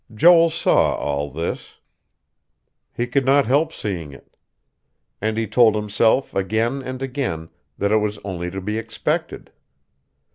Joel 0.11 0.49
saw 0.49 0.95
all 0.95 1.29
this. 1.29 1.75
He 2.91 3.05
could 3.05 3.23
not 3.23 3.45
help 3.45 3.71
seeing 3.71 4.11
it. 4.11 4.35
And 5.21 5.37
he 5.37 5.45
told 5.45 5.75
himself, 5.75 6.33
again 6.33 6.81
and 6.81 7.03
again, 7.03 7.49
that 7.77 7.91
it 7.91 7.97
was 7.97 8.17
only 8.25 8.49
to 8.49 8.61
be 8.61 8.79
expected. 8.79 9.51